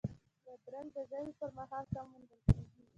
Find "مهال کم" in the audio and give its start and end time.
1.57-2.05